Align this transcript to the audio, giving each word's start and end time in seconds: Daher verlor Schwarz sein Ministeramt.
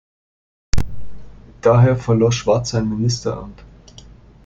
Daher 1.61 1.95
verlor 1.95 2.31
Schwarz 2.31 2.71
sein 2.71 2.89
Ministeramt. 2.89 3.63